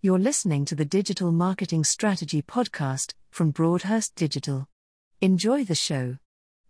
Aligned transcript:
You're 0.00 0.20
listening 0.20 0.64
to 0.66 0.76
the 0.76 0.84
Digital 0.84 1.32
Marketing 1.32 1.82
Strategy 1.82 2.40
Podcast 2.40 3.14
from 3.32 3.50
Broadhurst 3.50 4.14
Digital. 4.14 4.68
Enjoy 5.20 5.64
the 5.64 5.74
show. 5.74 6.18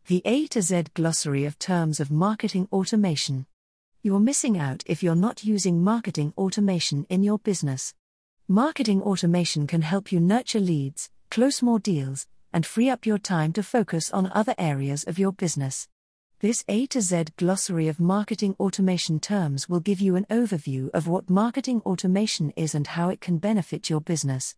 The 0.07 0.23
A 0.25 0.47
to 0.47 0.63
Z 0.63 0.85
glossary 0.95 1.45
of 1.45 1.59
terms 1.59 2.01
of 2.01 2.11
marketing 2.11 2.69
automation. 2.73 3.45
You're 4.03 4.19
missing 4.19 4.59
out 4.59 4.83
if 4.87 5.03
you're 5.03 5.15
not 5.15 5.45
using 5.45 5.85
marketing 5.85 6.33
automation 6.39 7.05
in 7.11 7.23
your 7.23 7.39
business. 7.39 7.93
Marketing 8.49 9.03
automation 9.03 9.67
can 9.67 9.83
help 9.83 10.11
you 10.11 10.21
nurture 10.21 10.59
leads, 10.59 11.11
close 11.31 11.61
more 11.61 11.79
deals, 11.79 12.27
and 12.51 12.65
free 12.65 12.89
up 12.89 13.05
your 13.05 13.19
time 13.19 13.53
to 13.53 13.63
focus 13.63 14.11
on 14.11 14.33
other 14.35 14.55
areas 14.57 15.05
of 15.05 15.19
your 15.19 15.33
business. 15.33 15.87
This 16.41 16.65
A 16.69 16.87
to 16.87 17.01
Z 17.01 17.25
glossary 17.37 17.89
of 17.89 17.99
marketing 17.99 18.55
automation 18.61 19.19
terms 19.19 19.69
will 19.69 19.81
give 19.81 20.01
you 20.01 20.15
an 20.15 20.25
overview 20.31 20.89
of 20.95 21.09
what 21.09 21.29
marketing 21.29 21.83
automation 21.85 22.53
is 22.55 22.77
and 22.77 22.87
how 22.87 23.09
it 23.09 23.21
can 23.21 23.39
benefit 23.39 23.91
your 23.91 24.01
business. 24.01 24.55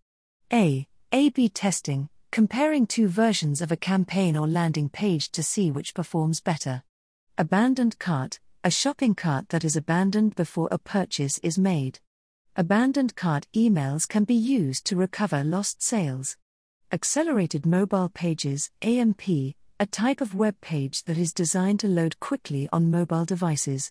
A. 0.52 0.86
A 1.10 1.30
B 1.30 1.48
testing, 1.48 2.10
comparing 2.30 2.86
two 2.86 3.08
versions 3.08 3.62
of 3.62 3.72
a 3.72 3.78
campaign 3.78 4.36
or 4.36 4.46
landing 4.46 4.90
page 4.90 5.30
to 5.30 5.42
see 5.42 5.70
which 5.70 5.94
performs 5.94 6.42
better. 6.42 6.82
Abandoned 7.38 7.98
cart, 7.98 8.40
a 8.62 8.70
shopping 8.70 9.14
cart 9.14 9.48
that 9.48 9.64
is 9.64 9.74
abandoned 9.74 10.34
before 10.34 10.68
a 10.70 10.76
purchase 10.76 11.38
is 11.38 11.58
made. 11.58 11.98
Abandoned 12.56 13.16
cart 13.16 13.46
emails 13.56 14.06
can 14.06 14.24
be 14.24 14.34
used 14.34 14.84
to 14.84 14.96
recover 14.96 15.42
lost 15.42 15.82
sales. 15.82 16.36
Accelerated 16.92 17.64
mobile 17.64 18.10
pages, 18.10 18.70
AMP, 18.82 19.54
a 19.80 19.86
type 19.86 20.20
of 20.20 20.34
web 20.34 20.60
page 20.60 21.04
that 21.04 21.16
is 21.16 21.32
designed 21.32 21.80
to 21.80 21.88
load 21.88 22.20
quickly 22.20 22.68
on 22.70 22.90
mobile 22.90 23.24
devices. 23.24 23.90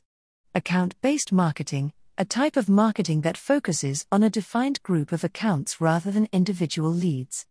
Account 0.53 0.93
based 1.01 1.31
marketing, 1.31 1.93
a 2.15 2.23
type 2.23 2.57
of 2.57 2.69
marketing 2.69 3.21
that 3.21 3.35
focuses 3.35 4.05
on 4.11 4.21
a 4.21 4.29
defined 4.29 4.83
group 4.83 5.11
of 5.11 5.23
accounts 5.23 5.81
rather 5.81 6.11
than 6.11 6.29
individual 6.31 6.91
leads. 6.91 7.47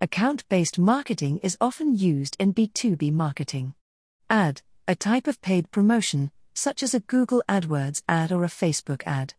Account 0.00 0.48
based 0.48 0.78
marketing 0.78 1.40
is 1.42 1.56
often 1.60 1.96
used 1.96 2.36
in 2.38 2.54
B2B 2.54 3.12
marketing. 3.12 3.74
Ad, 4.28 4.62
a 4.86 4.94
type 4.94 5.26
of 5.26 5.42
paid 5.42 5.72
promotion, 5.72 6.30
such 6.54 6.84
as 6.84 6.94
a 6.94 7.00
Google 7.00 7.42
AdWords 7.48 8.02
ad 8.08 8.30
or 8.30 8.44
a 8.44 8.54
Facebook 8.62 9.02
ad. 9.04 9.34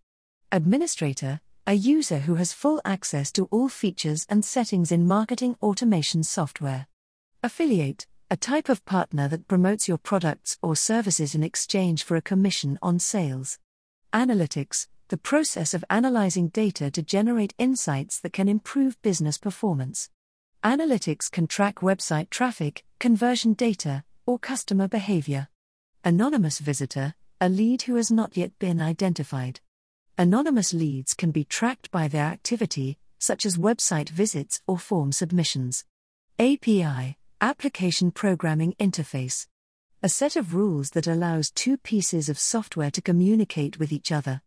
Administrator, 0.51 1.39
a 1.65 1.73
user 1.73 2.19
who 2.19 2.35
has 2.35 2.51
full 2.51 2.81
access 2.83 3.31
to 3.31 3.45
all 3.45 3.69
features 3.69 4.25
and 4.27 4.43
settings 4.43 4.91
in 4.91 5.07
marketing 5.07 5.55
automation 5.61 6.21
software. 6.21 6.87
Affiliate, 7.41 8.07
a 8.31 8.37
type 8.37 8.69
of 8.69 8.85
partner 8.85 9.27
that 9.27 9.45
promotes 9.49 9.89
your 9.89 9.97
products 9.97 10.57
or 10.61 10.73
services 10.73 11.35
in 11.35 11.43
exchange 11.43 12.01
for 12.01 12.15
a 12.15 12.21
commission 12.21 12.79
on 12.81 12.97
sales. 12.97 13.59
Analytics, 14.13 14.87
the 15.09 15.17
process 15.17 15.73
of 15.73 15.83
analyzing 15.89 16.47
data 16.47 16.89
to 16.89 17.01
generate 17.01 17.53
insights 17.57 18.21
that 18.21 18.31
can 18.31 18.47
improve 18.47 19.01
business 19.01 19.37
performance. 19.37 20.09
Analytics 20.63 21.29
can 21.29 21.45
track 21.45 21.81
website 21.81 22.29
traffic, 22.29 22.85
conversion 23.01 23.51
data, 23.51 24.05
or 24.25 24.39
customer 24.39 24.87
behavior. 24.87 25.49
Anonymous 26.05 26.59
visitor, 26.59 27.15
a 27.41 27.49
lead 27.49 27.81
who 27.81 27.95
has 27.95 28.09
not 28.09 28.37
yet 28.37 28.57
been 28.59 28.79
identified. 28.79 29.59
Anonymous 30.17 30.73
leads 30.73 31.13
can 31.13 31.31
be 31.31 31.43
tracked 31.43 31.91
by 31.91 32.07
their 32.07 32.27
activity, 32.27 32.97
such 33.19 33.45
as 33.45 33.57
website 33.57 34.07
visits 34.07 34.61
or 34.67 34.77
form 34.77 35.11
submissions. 35.11 35.83
API, 36.39 37.17
Application 37.43 38.11
Programming 38.11 38.75
Interface. 38.79 39.47
A 40.03 40.09
set 40.09 40.35
of 40.35 40.53
rules 40.53 40.91
that 40.91 41.07
allows 41.07 41.49
two 41.49 41.75
pieces 41.75 42.29
of 42.29 42.37
software 42.37 42.91
to 42.91 43.01
communicate 43.01 43.79
with 43.79 43.91
each 43.91 44.11
other. 44.11 44.43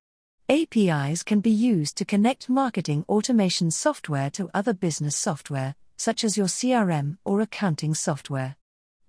APIs 0.48 1.24
can 1.24 1.40
be 1.40 1.50
used 1.50 1.96
to 1.96 2.04
connect 2.04 2.48
marketing 2.48 3.04
automation 3.08 3.72
software 3.72 4.30
to 4.30 4.48
other 4.54 4.72
business 4.72 5.16
software, 5.16 5.74
such 5.96 6.22
as 6.22 6.36
your 6.36 6.46
CRM 6.46 7.18
or 7.24 7.40
accounting 7.40 7.94
software. 7.94 8.54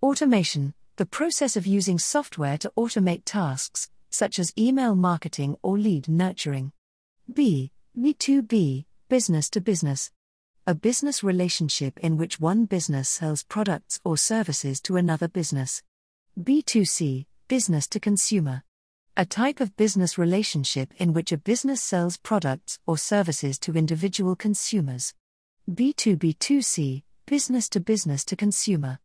Automation, 0.01 0.73
the 0.95 1.05
process 1.05 1.55
of 1.55 1.67
using 1.67 1.99
software 1.99 2.57
to 2.57 2.73
automate 2.75 3.21
tasks, 3.23 3.91
such 4.09 4.39
as 4.39 4.51
email 4.57 4.95
marketing 4.95 5.57
or 5.61 5.77
lead 5.77 6.09
nurturing. 6.09 6.71
B. 7.31 7.71
B2B, 7.95 8.85
business 9.09 9.47
to 9.51 9.61
business 9.61 10.09
a 10.67 10.73
business 10.73 11.23
relationship 11.23 11.99
in 11.99 12.17
which 12.17 12.39
one 12.39 12.65
business 12.65 13.07
sells 13.07 13.43
products 13.43 13.99
or 14.03 14.17
services 14.17 14.81
to 14.81 14.97
another 14.97 15.27
business. 15.27 15.83
B2C, 16.41 17.27
business 17.47 17.87
to 17.89 17.99
consumer. 17.99 18.63
A 19.15 19.27
type 19.27 19.59
of 19.59 19.77
business 19.77 20.17
relationship 20.17 20.91
in 20.97 21.13
which 21.13 21.31
a 21.31 21.37
business 21.37 21.83
sells 21.83 22.17
products 22.17 22.79
or 22.87 22.97
services 22.97 23.59
to 23.59 23.73
individual 23.73 24.35
consumers. 24.35 25.13
B2B2C, 25.69 27.03
business 27.27 27.69
to 27.69 27.79
business 27.79 28.25
to 28.25 28.35
consumer. 28.35 28.97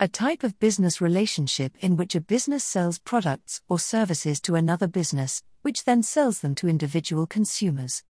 A 0.00 0.08
type 0.08 0.42
of 0.42 0.58
business 0.60 1.02
relationship 1.02 1.74
in 1.80 1.98
which 1.98 2.14
a 2.14 2.22
business 2.22 2.64
sells 2.64 2.98
products 2.98 3.60
or 3.68 3.78
services 3.78 4.40
to 4.40 4.54
another 4.54 4.86
business, 4.86 5.42
which 5.60 5.84
then 5.84 6.02
sells 6.02 6.40
them 6.40 6.54
to 6.54 6.68
individual 6.68 7.26
consumers. 7.26 8.02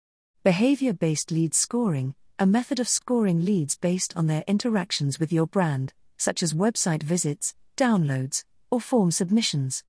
Behavior 0.44 0.92
based 0.92 1.30
lead 1.30 1.54
scoring, 1.54 2.14
a 2.40 2.46
method 2.46 2.80
of 2.80 2.88
scoring 2.88 3.44
leads 3.44 3.76
based 3.76 4.16
on 4.16 4.26
their 4.26 4.42
interactions 4.46 5.20
with 5.20 5.30
your 5.30 5.46
brand, 5.46 5.92
such 6.16 6.42
as 6.42 6.54
website 6.54 7.02
visits, 7.02 7.54
downloads, 7.76 8.44
or 8.70 8.80
form 8.80 9.10
submissions. 9.10 9.84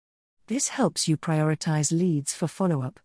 This 0.48 0.68
helps 0.68 1.08
you 1.08 1.16
prioritize 1.16 1.98
leads 1.98 2.34
for 2.34 2.50
follow 2.50 2.84
up. 2.84 3.00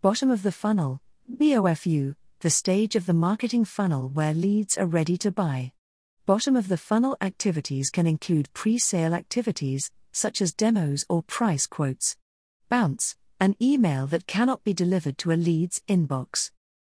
Bottom 0.00 0.30
of 0.30 0.42
the 0.42 0.50
funnel, 0.50 1.02
BOFU, 1.30 2.14
the 2.40 2.48
stage 2.48 2.96
of 2.96 3.04
the 3.04 3.12
marketing 3.12 3.66
funnel 3.66 4.08
where 4.08 4.32
leads 4.32 4.78
are 4.78 4.86
ready 4.86 5.18
to 5.18 5.30
buy. 5.30 5.72
Bottom 6.24 6.56
of 6.56 6.68
the 6.68 6.78
funnel 6.78 7.18
activities 7.20 7.90
can 7.90 8.06
include 8.06 8.50
pre 8.54 8.78
sale 8.78 9.12
activities, 9.12 9.90
such 10.10 10.40
as 10.40 10.54
demos 10.54 11.04
or 11.10 11.22
price 11.22 11.66
quotes. 11.66 12.16
Bounce, 12.70 13.14
an 13.40 13.56
email 13.60 14.06
that 14.06 14.26
cannot 14.26 14.64
be 14.64 14.72
delivered 14.72 15.18
to 15.18 15.32
a 15.32 15.36
lead's 15.36 15.82
inbox. 15.86 16.50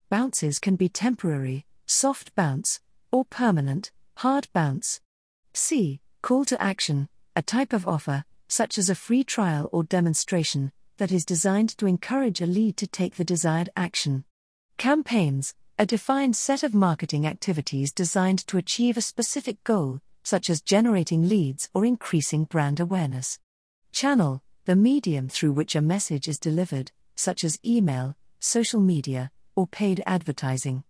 Bounces 0.09 0.57
can 0.57 0.75
be 0.75 0.89
temporary, 0.89 1.65
soft 1.91 2.33
bounce, 2.35 2.79
or 3.11 3.25
permanent, 3.25 3.91
hard 4.17 4.47
bounce. 4.53 5.01
C. 5.53 5.99
Call 6.21 6.45
to 6.45 6.61
action, 6.61 7.09
a 7.35 7.41
type 7.41 7.73
of 7.73 7.87
offer, 7.87 8.23
such 8.47 8.77
as 8.77 8.89
a 8.89 8.95
free 8.95 9.23
trial 9.23 9.69
or 9.73 9.83
demonstration, 9.83 10.71
that 10.97 11.11
is 11.11 11.25
designed 11.25 11.77
to 11.77 11.87
encourage 11.87 12.41
a 12.41 12.45
lead 12.45 12.77
to 12.77 12.87
take 12.87 13.15
the 13.15 13.25
desired 13.25 13.69
action. 13.75 14.23
Campaigns, 14.77 15.53
a 15.77 15.85
defined 15.85 16.35
set 16.35 16.63
of 16.63 16.73
marketing 16.73 17.27
activities 17.27 17.91
designed 17.91 18.47
to 18.47 18.57
achieve 18.57 18.97
a 18.97 19.01
specific 19.01 19.61
goal, 19.63 19.99
such 20.23 20.49
as 20.49 20.61
generating 20.61 21.27
leads 21.27 21.69
or 21.73 21.85
increasing 21.85 22.45
brand 22.45 22.79
awareness. 22.79 23.37
Channel, 23.91 24.41
the 24.65 24.75
medium 24.75 25.27
through 25.27 25.51
which 25.51 25.75
a 25.75 25.81
message 25.81 26.27
is 26.27 26.39
delivered, 26.39 26.91
such 27.15 27.43
as 27.43 27.59
email, 27.65 28.15
social 28.39 28.79
media, 28.79 29.31
or 29.55 29.67
paid 29.67 30.01
advertising. 30.05 30.83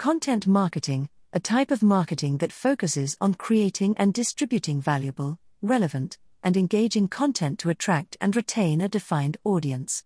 Content 0.00 0.46
marketing, 0.46 1.10
a 1.34 1.38
type 1.38 1.70
of 1.70 1.82
marketing 1.82 2.38
that 2.38 2.52
focuses 2.52 3.18
on 3.20 3.34
creating 3.34 3.94
and 3.98 4.14
distributing 4.14 4.80
valuable, 4.80 5.38
relevant, 5.60 6.16
and 6.42 6.56
engaging 6.56 7.06
content 7.06 7.58
to 7.58 7.68
attract 7.68 8.16
and 8.18 8.34
retain 8.34 8.80
a 8.80 8.88
defined 8.88 9.36
audience. 9.44 10.02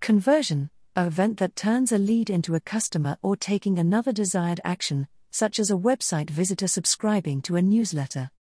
Conversion, 0.00 0.68
a 0.96 1.06
event 1.06 1.36
that 1.36 1.54
turns 1.54 1.92
a 1.92 1.96
lead 1.96 2.28
into 2.28 2.56
a 2.56 2.60
customer 2.60 3.18
or 3.22 3.36
taking 3.36 3.78
another 3.78 4.10
desired 4.10 4.60
action, 4.64 5.06
such 5.30 5.60
as 5.60 5.70
a 5.70 5.74
website 5.76 6.28
visitor 6.28 6.66
subscribing 6.66 7.40
to 7.40 7.54
a 7.54 7.62
newsletter. 7.62 8.32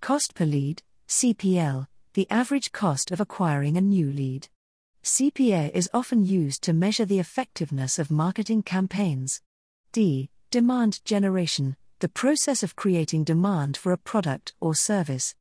Cost 0.00 0.32
per 0.36 0.44
lead, 0.44 0.80
CPL, 1.08 1.88
the 2.14 2.30
average 2.30 2.70
cost 2.70 3.10
of 3.10 3.20
acquiring 3.20 3.76
a 3.76 3.80
new 3.80 4.12
lead. 4.12 4.46
CPA 5.02 5.72
is 5.74 5.90
often 5.92 6.24
used 6.24 6.62
to 6.62 6.72
measure 6.72 7.04
the 7.04 7.18
effectiveness 7.18 7.98
of 7.98 8.12
marketing 8.12 8.62
campaigns. 8.62 9.40
D. 9.90 10.30
Demand 10.52 11.02
generation, 11.06 11.76
the 12.00 12.10
process 12.10 12.62
of 12.62 12.76
creating 12.76 13.24
demand 13.24 13.74
for 13.74 13.90
a 13.90 13.96
product 13.96 14.52
or 14.60 14.74
service. 14.74 15.34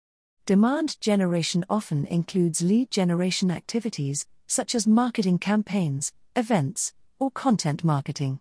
Demand 0.46 0.98
generation 1.02 1.66
often 1.70 2.06
includes 2.06 2.62
lead 2.62 2.90
generation 2.90 3.52
activities, 3.52 4.26
such 4.48 4.74
as 4.74 4.88
marketing 4.88 5.38
campaigns, 5.38 6.14
events, 6.34 6.94
or 7.20 7.30
content 7.30 7.84
marketing. 7.84 8.40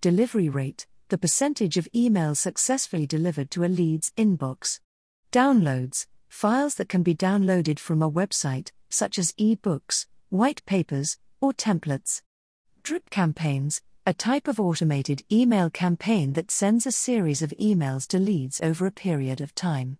Delivery 0.00 0.48
rate, 0.48 0.88
the 1.08 1.18
percentage 1.18 1.76
of 1.76 1.86
emails 1.94 2.38
successfully 2.38 3.06
delivered 3.06 3.48
to 3.52 3.62
a 3.62 3.70
lead's 3.70 4.10
inbox. 4.16 4.80
Downloads, 5.30 6.06
files 6.28 6.74
that 6.74 6.88
can 6.88 7.04
be 7.04 7.14
downloaded 7.14 7.78
from 7.78 8.02
a 8.02 8.10
website, 8.10 8.72
such 8.90 9.20
as 9.20 9.34
e 9.36 9.54
books, 9.54 10.08
white 10.30 10.66
papers, 10.66 11.16
or 11.40 11.52
templates. 11.52 12.22
Drip 12.82 13.08
campaigns, 13.08 13.82
a 14.08 14.14
type 14.14 14.48
of 14.48 14.58
automated 14.58 15.22
email 15.30 15.68
campaign 15.68 16.32
that 16.32 16.50
sends 16.50 16.86
a 16.86 16.90
series 16.90 17.42
of 17.42 17.52
emails 17.60 18.06
to 18.06 18.18
leads 18.18 18.58
over 18.62 18.86
a 18.86 18.90
period 18.90 19.42
of 19.42 19.54
time. 19.54 19.98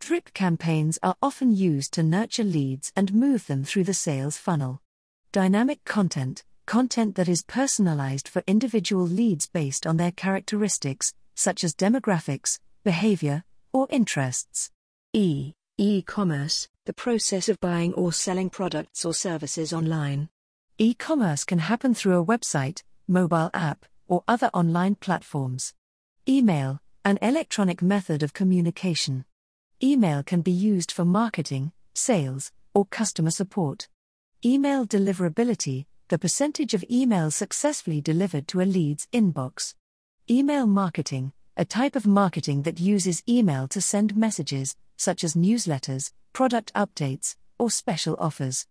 Drip 0.00 0.34
campaigns 0.34 0.98
are 1.00 1.14
often 1.22 1.54
used 1.54 1.92
to 1.92 2.02
nurture 2.02 2.42
leads 2.42 2.92
and 2.96 3.14
move 3.14 3.46
them 3.46 3.62
through 3.62 3.84
the 3.84 3.94
sales 3.94 4.36
funnel. 4.36 4.82
Dynamic 5.30 5.84
content, 5.84 6.42
content 6.66 7.14
that 7.14 7.28
is 7.28 7.44
personalized 7.44 8.26
for 8.26 8.42
individual 8.48 9.06
leads 9.06 9.46
based 9.46 9.86
on 9.86 9.96
their 9.96 10.10
characteristics, 10.10 11.14
such 11.36 11.62
as 11.62 11.72
demographics, 11.72 12.58
behavior, 12.82 13.44
or 13.72 13.86
interests. 13.90 14.72
E. 15.12 15.52
E 15.78 16.02
commerce, 16.02 16.66
the 16.84 16.92
process 16.92 17.48
of 17.48 17.60
buying 17.60 17.94
or 17.94 18.12
selling 18.12 18.50
products 18.50 19.04
or 19.04 19.14
services 19.14 19.72
online. 19.72 20.30
E 20.78 20.94
commerce 20.94 21.44
can 21.44 21.60
happen 21.60 21.94
through 21.94 22.20
a 22.20 22.26
website, 22.26 22.82
mobile 23.08 23.50
app, 23.54 23.86
or 24.08 24.22
other 24.26 24.50
online 24.52 24.94
platforms. 24.94 25.74
Email, 26.28 26.80
an 27.04 27.18
electronic 27.22 27.82
method 27.82 28.22
of 28.22 28.32
communication. 28.32 29.24
Email 29.82 30.22
can 30.22 30.40
be 30.40 30.50
used 30.50 30.90
for 30.90 31.04
marketing, 31.04 31.72
sales, 31.94 32.52
or 32.74 32.84
customer 32.86 33.30
support. 33.30 33.88
Email 34.44 34.86
deliverability, 34.86 35.86
the 36.08 36.18
percentage 36.18 36.74
of 36.74 36.84
emails 36.90 37.32
successfully 37.32 38.00
delivered 38.00 38.46
to 38.48 38.60
a 38.60 38.64
lead's 38.64 39.06
inbox. 39.12 39.74
Email 40.30 40.66
marketing, 40.66 41.32
a 41.56 41.64
type 41.64 41.96
of 41.96 42.06
marketing 42.06 42.62
that 42.62 42.80
uses 42.80 43.22
email 43.28 43.66
to 43.68 43.80
send 43.80 44.16
messages, 44.16 44.76
such 44.96 45.24
as 45.24 45.34
newsletters, 45.34 46.12
product 46.32 46.72
updates, 46.74 47.36
or 47.58 47.70
special 47.70 48.16
offers. 48.18 48.66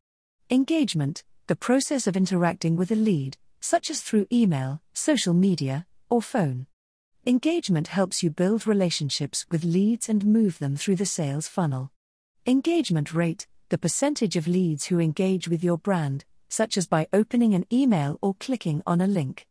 Engagement, 0.49 1.23
the 1.47 1.55
process 1.55 2.05
of 2.07 2.15
interacting 2.15 2.75
with 2.75 2.91
a 2.91 2.95
lead, 2.95 3.37
such 3.65 3.89
as 3.89 4.01
through 4.01 4.27
email, 4.31 4.79
social 4.93 5.33
media, 5.33 5.87
or 6.07 6.21
phone. 6.21 6.67
Engagement 7.25 7.87
helps 7.87 8.21
you 8.21 8.29
build 8.29 8.67
relationships 8.67 9.43
with 9.49 9.63
leads 9.63 10.07
and 10.07 10.23
move 10.23 10.59
them 10.59 10.75
through 10.75 10.95
the 10.95 11.05
sales 11.05 11.47
funnel. 11.47 11.91
Engagement 12.45 13.11
rate, 13.11 13.47
the 13.69 13.77
percentage 13.79 14.35
of 14.35 14.47
leads 14.47 14.85
who 14.85 14.99
engage 14.99 15.47
with 15.47 15.63
your 15.63 15.79
brand, 15.79 16.25
such 16.47 16.77
as 16.77 16.85
by 16.85 17.07
opening 17.11 17.55
an 17.55 17.65
email 17.73 18.19
or 18.21 18.35
clicking 18.35 18.83
on 18.85 19.01
a 19.01 19.07
link. 19.07 19.47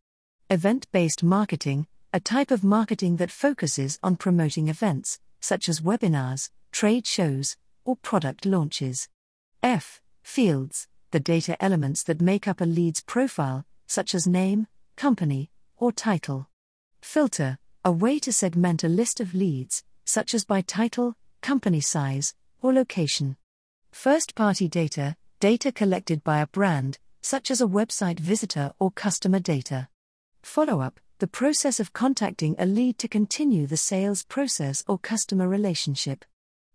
Event 0.49 0.87
based 0.93 1.25
marketing, 1.25 1.89
a 2.13 2.21
type 2.21 2.53
of 2.53 2.63
marketing 2.63 3.17
that 3.17 3.33
focuses 3.33 3.99
on 4.01 4.15
promoting 4.15 4.69
events, 4.69 5.19
such 5.41 5.69
as 5.69 5.81
webinars, 5.81 6.51
trade 6.71 7.05
shows, 7.05 7.57
or 7.85 7.97
product 7.97 8.47
launches. 8.47 9.09
F. 9.61 10.01
Fields, 10.23 10.87
the 11.11 11.19
data 11.19 11.61
elements 11.61 12.05
that 12.05 12.21
make 12.21 12.47
up 12.47 12.61
a 12.61 12.65
lead's 12.65 13.01
profile, 13.01 13.67
such 13.87 14.15
as 14.15 14.27
name, 14.27 14.67
company, 14.97 15.51
or 15.77 15.93
title. 15.93 16.49
Filter, 17.03 17.59
a 17.85 17.93
way 17.93 18.19
to 18.19 18.33
segment 18.33 18.85
a 18.85 18.89
list 18.89 19.21
of 19.21 19.35
leads, 19.35 19.85
such 20.05 20.35
as 20.35 20.45
by 20.45 20.61
title, 20.61 21.17
company 21.43 21.81
size, 21.81 22.35
or 22.63 22.73
location. 22.73 23.37
First 23.93 24.35
party 24.35 24.69
data, 24.69 25.17
data 25.41 25.71
collected 25.71 26.25
by 26.25 26.41
a 26.41 26.47
brand, 26.47 26.99
such 27.21 27.51
as 27.51 27.61
a 27.61 27.67
website 27.67 28.19
visitor 28.19 28.73
or 28.79 28.91
customer 28.91 29.39
data. 29.39 29.89
Follow 30.43 30.81
up, 30.81 31.01
the 31.19 31.27
process 31.27 31.79
of 31.81 31.93
contacting 31.93 32.55
a 32.59 32.67
lead 32.67 32.99
to 32.99 33.09
continue 33.09 33.67
the 33.67 33.77
sales 33.77 34.25
process 34.25 34.83
or 34.87 34.99
customer 34.99 35.49
relationship. 35.49 36.25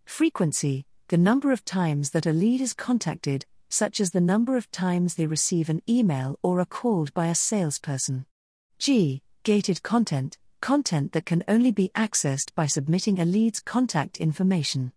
Frequency, 0.06 0.86
the 1.10 1.18
number 1.18 1.52
of 1.52 1.66
times 1.66 2.12
that 2.12 2.26
a 2.26 2.32
lead 2.32 2.62
is 2.62 2.74
contacted, 2.74 3.46
such 3.70 4.00
as 4.00 4.12
the 4.12 4.22
number 4.22 4.58
of 4.58 4.72
times 4.72 5.16
they 5.16 5.28
receive 5.28 5.70
an 5.70 5.82
email 5.88 6.38
or 6.42 6.60
are 6.60 6.66
called 6.66 7.14
by 7.14 7.28
a 7.28 7.36
salesperson. 7.36 8.26
G. 8.78 9.22
Gated 9.44 9.84
content, 9.84 10.38
content 10.62 11.14
that 11.14 11.26
can 11.26 11.44
only 11.48 11.72
be 11.72 11.92
accessed 11.96 12.54
by 12.56 12.66
submitting 12.66 13.20
a 13.20 13.26
lead's 13.26 13.60
contact 13.60 14.18
information. 14.18 14.92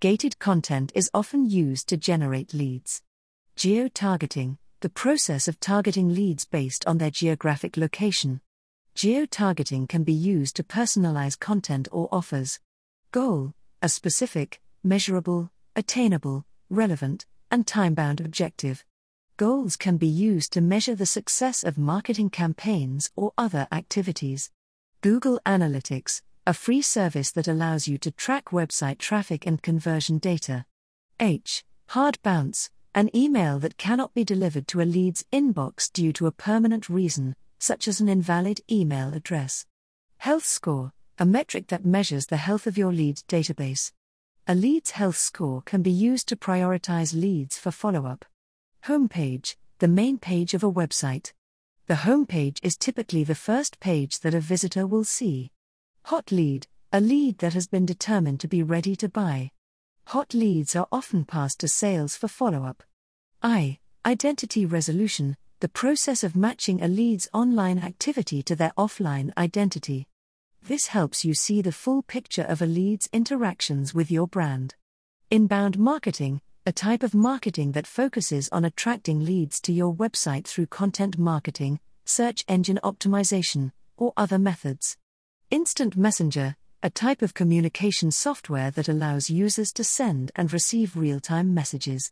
Gated 0.00 0.38
content 0.38 0.92
is 0.94 1.10
often 1.14 1.48
used 1.48 1.88
to 1.88 1.96
generate 1.96 2.52
leads. 2.52 3.02
Geo 3.56 3.88
targeting, 3.88 4.58
the 4.80 4.88
process 4.88 5.48
of 5.48 5.60
targeting 5.60 6.12
leads 6.12 6.44
based 6.44 6.86
on 6.86 6.98
their 6.98 7.10
geographic 7.10 7.76
location. 7.76 8.40
Geo 8.94 9.26
targeting 9.26 9.86
can 9.86 10.04
be 10.04 10.12
used 10.12 10.56
to 10.56 10.62
personalize 10.62 11.38
content 11.38 11.88
or 11.90 12.08
offers. 12.12 12.60
Goal, 13.12 13.54
a 13.80 13.88
specific, 13.88 14.60
measurable, 14.82 15.50
attainable, 15.76 16.44
relevant, 16.68 17.26
and 17.54 17.68
time 17.68 17.94
bound 17.94 18.18
objective. 18.18 18.84
Goals 19.36 19.76
can 19.76 19.96
be 19.96 20.08
used 20.08 20.52
to 20.54 20.60
measure 20.60 20.96
the 20.96 21.06
success 21.06 21.62
of 21.62 21.78
marketing 21.78 22.28
campaigns 22.28 23.12
or 23.14 23.30
other 23.38 23.68
activities. 23.70 24.50
Google 25.02 25.38
Analytics, 25.46 26.20
a 26.48 26.52
free 26.52 26.82
service 26.82 27.30
that 27.30 27.46
allows 27.46 27.86
you 27.86 27.96
to 27.98 28.10
track 28.10 28.46
website 28.46 28.98
traffic 28.98 29.46
and 29.46 29.62
conversion 29.62 30.18
data. 30.18 30.64
H. 31.20 31.64
Hard 31.90 32.18
bounce, 32.24 32.70
an 32.92 33.08
email 33.14 33.60
that 33.60 33.78
cannot 33.78 34.12
be 34.14 34.24
delivered 34.24 34.66
to 34.66 34.80
a 34.80 34.92
lead's 34.96 35.24
inbox 35.32 35.92
due 35.92 36.12
to 36.14 36.26
a 36.26 36.32
permanent 36.32 36.88
reason, 36.88 37.36
such 37.60 37.86
as 37.86 38.00
an 38.00 38.08
invalid 38.08 38.62
email 38.68 39.14
address. 39.14 39.64
Health 40.16 40.44
score, 40.44 40.90
a 41.20 41.24
metric 41.24 41.68
that 41.68 41.86
measures 41.86 42.26
the 42.26 42.36
health 42.36 42.66
of 42.66 42.76
your 42.76 42.92
lead 42.92 43.18
database. 43.28 43.92
A 44.46 44.54
lead's 44.54 44.90
health 44.90 45.16
score 45.16 45.62
can 45.62 45.80
be 45.80 45.90
used 45.90 46.28
to 46.28 46.36
prioritize 46.36 47.18
leads 47.18 47.56
for 47.56 47.70
follow 47.70 48.04
up. 48.04 48.26
Homepage, 48.84 49.56
the 49.78 49.88
main 49.88 50.18
page 50.18 50.52
of 50.52 50.62
a 50.62 50.70
website. 50.70 51.32
The 51.86 51.94
homepage 51.94 52.58
is 52.62 52.76
typically 52.76 53.24
the 53.24 53.34
first 53.34 53.80
page 53.80 54.20
that 54.20 54.34
a 54.34 54.40
visitor 54.40 54.86
will 54.86 55.04
see. 55.04 55.50
Hot 56.04 56.30
lead, 56.30 56.66
a 56.92 57.00
lead 57.00 57.38
that 57.38 57.54
has 57.54 57.66
been 57.66 57.86
determined 57.86 58.38
to 58.40 58.46
be 58.46 58.62
ready 58.62 58.94
to 58.96 59.08
buy. 59.08 59.50
Hot 60.08 60.34
leads 60.34 60.76
are 60.76 60.88
often 60.92 61.24
passed 61.24 61.60
to 61.60 61.68
sales 61.68 62.14
for 62.14 62.28
follow 62.28 62.64
up. 62.64 62.82
I. 63.42 63.78
Identity 64.04 64.66
resolution, 64.66 65.38
the 65.60 65.70
process 65.70 66.22
of 66.22 66.36
matching 66.36 66.82
a 66.82 66.88
lead's 66.88 67.30
online 67.32 67.78
activity 67.78 68.42
to 68.42 68.54
their 68.54 68.72
offline 68.76 69.32
identity. 69.38 70.06
This 70.66 70.86
helps 70.86 71.26
you 71.26 71.34
see 71.34 71.60
the 71.60 71.72
full 71.72 72.00
picture 72.00 72.44
of 72.44 72.62
a 72.62 72.66
lead's 72.66 73.06
interactions 73.12 73.92
with 73.92 74.10
your 74.10 74.26
brand. 74.26 74.74
Inbound 75.30 75.78
marketing, 75.78 76.40
a 76.64 76.72
type 76.72 77.02
of 77.02 77.14
marketing 77.14 77.72
that 77.72 77.86
focuses 77.86 78.48
on 78.48 78.64
attracting 78.64 79.26
leads 79.26 79.60
to 79.60 79.74
your 79.74 79.94
website 79.94 80.46
through 80.46 80.68
content 80.68 81.18
marketing, 81.18 81.80
search 82.06 82.46
engine 82.48 82.80
optimization, 82.82 83.72
or 83.98 84.14
other 84.16 84.38
methods. 84.38 84.96
Instant 85.50 85.98
Messenger, 85.98 86.56
a 86.82 86.88
type 86.88 87.20
of 87.20 87.34
communication 87.34 88.10
software 88.10 88.70
that 88.70 88.88
allows 88.88 89.28
users 89.28 89.70
to 89.74 89.84
send 89.84 90.32
and 90.34 90.50
receive 90.50 90.96
real 90.96 91.20
time 91.20 91.52
messages. 91.52 92.10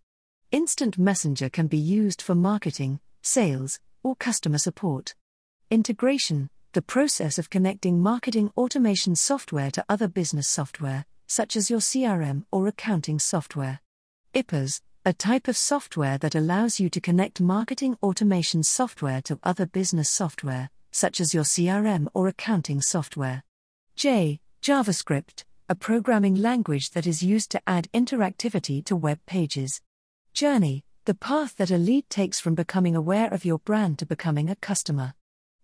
Instant 0.51 0.99
Messenger 0.99 1.49
can 1.49 1.69
be 1.69 1.79
used 1.79 2.21
for 2.21 2.35
marketing, 2.35 3.01
sales, 3.23 3.81
or 4.03 4.15
customer 4.15 4.59
support. 4.59 5.15
Integration, 5.71 6.51
the 6.73 6.81
process 6.81 7.39
of 7.39 7.51
connecting 7.51 8.01
marketing 8.01 8.51
automation 8.57 9.15
software 9.15 9.71
to 9.71 9.85
other 9.91 10.09
business 10.09 10.49
software, 10.49 11.05
such 11.27 11.55
as 11.55 11.69
your 11.69 11.81
CRM 11.81 12.45
or 12.51 12.67
accounting 12.67 13.19
software. 13.19 13.81
iPaaS, 14.35 14.81
a 15.05 15.13
type 15.13 15.49
of 15.49 15.57
software 15.57 16.17
that 16.17 16.35
allows 16.35 16.81
you 16.81 16.89
to 16.89 17.01
connect 17.01 17.43
marketing 17.43 17.99
automation 18.03 18.63
software 18.63 19.21
to 19.21 19.39
other 19.43 19.67
business 19.67 20.09
software, 20.09 20.71
such 20.93 21.21
as 21.21 21.35
your 21.35 21.45
CRM 21.45 22.07
or 22.15 22.29
accounting 22.29 22.81
software. 22.81 23.43
J. 23.95 24.41
JavaScript, 24.63 25.45
a 25.69 25.75
programming 25.75 26.37
language 26.37 26.93
that 26.93 27.07
is 27.07 27.23
used 27.23 27.51
to 27.51 27.61
add 27.67 27.89
interactivity 27.93 28.83
to 28.87 28.97
web 28.97 29.19
pages. 29.27 29.83
Journey, 30.33 30.85
the 31.05 31.15
path 31.15 31.55
that 31.59 31.71
a 31.71 31.77
lead 31.77 32.09
takes 32.09 32.41
from 32.41 32.55
becoming 32.55 32.97
aware 32.97 33.29
of 33.29 33.45
your 33.45 33.59
brand 33.59 33.99
to 33.99 34.07
becoming 34.07 34.49
a 34.49 34.57
customer. 34.57 35.13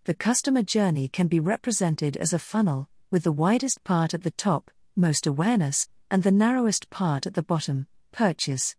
The 0.09 0.15
customer 0.15 0.63
journey 0.63 1.07
can 1.09 1.27
be 1.27 1.39
represented 1.39 2.17
as 2.17 2.33
a 2.33 2.39
funnel, 2.39 2.89
with 3.11 3.25
the 3.25 3.31
widest 3.31 3.85
part 3.85 4.15
at 4.15 4.23
the 4.23 4.31
top, 4.31 4.71
most 4.97 5.27
awareness, 5.27 5.87
and 6.11 6.23
the 6.23 6.31
narrowest 6.31 6.89
part 6.89 7.27
at 7.27 7.35
the 7.35 7.43
bottom, 7.43 7.89
Purchase. 8.11 8.75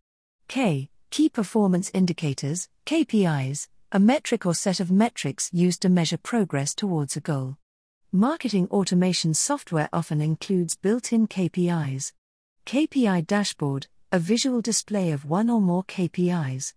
K. 0.48 0.90
Key 1.12 1.30
Performance 1.30 1.92
Indicators, 1.94 2.68
KPIs, 2.88 3.68
a 3.92 4.00
metric 4.00 4.44
or 4.48 4.56
set 4.56 4.80
of 4.80 4.90
metrics 4.90 5.52
used 5.54 5.84
to 5.84 5.90
measure 5.90 6.18
progress 6.18 6.74
towards 6.74 7.16
a 7.16 7.22
goal. 7.22 7.58
Marketing 8.12 8.68
automation 8.72 9.36
software 9.36 9.90
often 9.94 10.22
includes 10.22 10.76
built 10.78 11.14
in 11.14 11.28
KPIs. 11.28 12.12
KPI 12.66 13.28
dashboard, 13.28 13.86
a 14.12 14.18
visual 14.18 14.62
display 14.62 15.12
of 15.12 15.30
one 15.30 15.52
or 15.52 15.62
more 15.62 15.84
KPIs. 15.84 16.74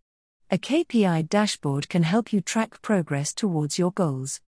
A 0.52 0.58
KPI 0.58 1.30
dashboard 1.30 1.88
can 1.88 2.02
help 2.02 2.30
you 2.30 2.42
track 2.42 2.82
progress 2.82 3.32
towards 3.32 3.78
your 3.78 3.90
goals. 3.90 4.42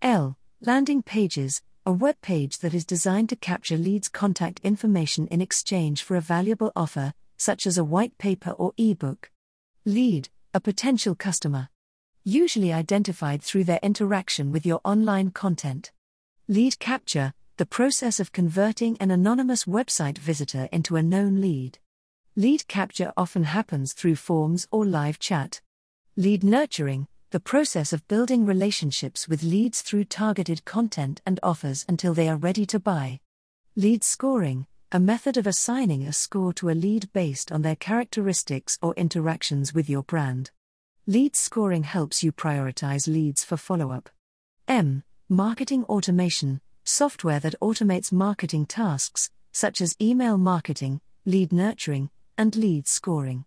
L. 0.00 0.38
Landing 0.62 1.02
pages, 1.02 1.60
a 1.84 1.92
web 1.92 2.16
page 2.22 2.60
that 2.60 2.72
is 2.72 2.86
designed 2.86 3.28
to 3.28 3.36
capture 3.36 3.76
leads' 3.76 4.08
contact 4.08 4.60
information 4.64 5.26
in 5.26 5.42
exchange 5.42 6.02
for 6.02 6.16
a 6.16 6.22
valuable 6.22 6.72
offer, 6.74 7.12
such 7.36 7.66
as 7.66 7.76
a 7.76 7.84
white 7.84 8.16
paper 8.16 8.52
or 8.52 8.72
ebook. 8.78 9.30
Lead, 9.84 10.30
a 10.54 10.60
potential 10.60 11.14
customer. 11.14 11.68
Usually 12.24 12.72
identified 12.72 13.42
through 13.42 13.64
their 13.64 13.80
interaction 13.82 14.52
with 14.52 14.64
your 14.64 14.80
online 14.82 15.30
content. 15.30 15.92
Lead 16.48 16.78
capture, 16.78 17.34
the 17.58 17.66
process 17.66 18.18
of 18.18 18.32
converting 18.32 18.96
an 18.96 19.10
anonymous 19.10 19.66
website 19.66 20.16
visitor 20.16 20.70
into 20.72 20.96
a 20.96 21.02
known 21.02 21.42
lead. 21.42 21.78
Lead 22.36 22.68
capture 22.68 23.12
often 23.16 23.42
happens 23.42 23.92
through 23.92 24.14
forms 24.14 24.68
or 24.70 24.86
live 24.86 25.18
chat. 25.18 25.60
Lead 26.16 26.44
nurturing, 26.44 27.08
the 27.30 27.40
process 27.40 27.92
of 27.92 28.06
building 28.06 28.46
relationships 28.46 29.26
with 29.26 29.42
leads 29.42 29.82
through 29.82 30.04
targeted 30.04 30.64
content 30.64 31.20
and 31.26 31.40
offers 31.42 31.84
until 31.88 32.14
they 32.14 32.28
are 32.28 32.36
ready 32.36 32.64
to 32.64 32.78
buy. 32.78 33.18
Lead 33.74 34.04
scoring, 34.04 34.66
a 34.92 35.00
method 35.00 35.36
of 35.36 35.46
assigning 35.46 36.04
a 36.04 36.12
score 36.12 36.52
to 36.52 36.70
a 36.70 36.72
lead 36.72 37.12
based 37.12 37.50
on 37.50 37.62
their 37.62 37.76
characteristics 37.76 38.78
or 38.80 38.94
interactions 38.94 39.74
with 39.74 39.90
your 39.90 40.04
brand. 40.04 40.52
Lead 41.08 41.34
scoring 41.34 41.82
helps 41.82 42.22
you 42.22 42.30
prioritize 42.30 43.08
leads 43.08 43.44
for 43.44 43.56
follow 43.56 43.90
up. 43.90 44.08
M. 44.68 45.02
Marketing 45.28 45.82
automation, 45.84 46.60
software 46.84 47.40
that 47.40 47.56
automates 47.60 48.12
marketing 48.12 48.66
tasks, 48.66 49.30
such 49.50 49.80
as 49.80 49.96
email 50.00 50.38
marketing, 50.38 51.00
lead 51.26 51.52
nurturing, 51.52 52.08
and 52.40 52.56
lead 52.56 52.88
scoring. 52.88 53.44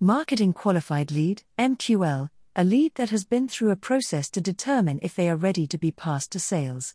Marketing 0.00 0.54
qualified 0.54 1.12
lead, 1.12 1.42
MQL, 1.58 2.30
a 2.56 2.64
lead 2.64 2.94
that 2.94 3.10
has 3.10 3.26
been 3.26 3.46
through 3.46 3.70
a 3.70 3.76
process 3.76 4.30
to 4.30 4.40
determine 4.40 4.98
if 5.02 5.14
they 5.14 5.28
are 5.28 5.36
ready 5.36 5.66
to 5.66 5.76
be 5.76 5.90
passed 5.90 6.32
to 6.32 6.40
sales. 6.40 6.94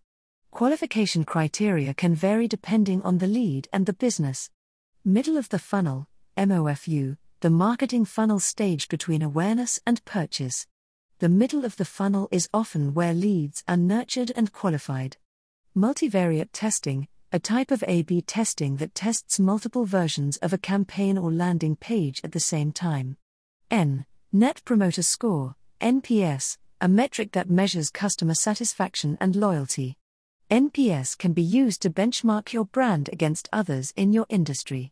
Qualification 0.50 1.24
criteria 1.24 1.94
can 1.94 2.16
vary 2.16 2.48
depending 2.48 3.00
on 3.04 3.20
the 3.20 3.28
lead 3.28 3.68
and 3.72 3.86
the 3.86 3.94
business. 3.94 4.50
Middle 5.04 5.38
of 5.38 5.50
the 5.50 5.60
funnel, 5.60 6.08
MOFU, 6.36 7.16
the 7.42 7.52
marketing 7.52 8.06
funnel 8.06 8.40
stage 8.40 8.88
between 8.88 9.22
awareness 9.22 9.80
and 9.86 10.04
purchase. 10.04 10.66
The 11.20 11.30
middle 11.30 11.64
of 11.64 11.76
the 11.76 11.86
funnel 11.86 12.28
is 12.32 12.50
often 12.56 12.96
where 12.96 13.14
leads 13.14 13.64
are 13.68 13.78
nurtured 13.78 14.32
and 14.36 14.52
qualified. 14.52 15.18
Multivariate 15.78 16.50
testing, 16.54 17.08
a 17.32 17.40
type 17.40 17.72
of 17.72 17.84
A 17.88 18.04
B 18.04 18.22
testing 18.22 18.78
that 18.78 18.96
tests 18.96 19.40
multiple 19.40 19.86
versions 19.86 20.38
of 20.38 20.54
a 20.54 20.58
campaign 20.58 21.18
or 21.18 21.32
landing 21.32 21.76
page 21.76 22.22
at 22.24 22.32
the 22.32 22.40
same 22.40 22.72
time. 22.72 23.18
N. 23.70 24.06
Net 24.32 24.62
Promoter 24.66 25.02
Score, 25.02 25.56
NPS, 25.82 26.58
a 26.82 26.88
metric 26.88 27.32
that 27.32 27.50
measures 27.50 27.90
customer 27.90 28.34
satisfaction 28.34 29.18
and 29.20 29.36
loyalty. 29.36 29.98
NPS 30.52 31.18
can 31.18 31.34
be 31.34 31.42
used 31.42 31.82
to 31.82 31.90
benchmark 31.90 32.54
your 32.54 32.66
brand 32.66 33.10
against 33.12 33.50
others 33.52 33.94
in 33.96 34.14
your 34.14 34.26
industry. 34.30 34.92